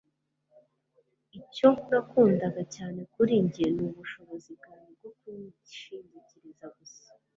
icyo 1.39 1.69
nakundaga 1.89 2.61
cyane 2.75 3.01
kuri 3.13 3.33
njye 3.45 3.67
ni 3.75 3.83
ubushobozi 3.91 4.49
bwanjye 4.59 4.89
bwo 4.97 5.11
kunyishingikiriza 5.17 6.65
gusa 6.77 7.07